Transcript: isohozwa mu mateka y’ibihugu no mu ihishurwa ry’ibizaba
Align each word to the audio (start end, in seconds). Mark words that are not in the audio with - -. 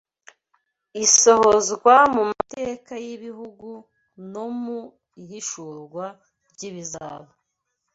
isohozwa 1.03 1.93
mu 2.13 2.21
mateka 2.31 2.93
y’ibihugu 3.05 3.69
no 4.33 4.45
mu 4.61 4.79
ihishurwa 5.23 6.05
ry’ibizaba 6.51 7.31